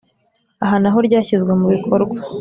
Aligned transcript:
Aha 0.63 0.75
na 0.81 0.89
ho 0.93 0.97
ryashyizwe 1.07 1.51
mu 1.59 1.67
bikorwa 1.73 2.15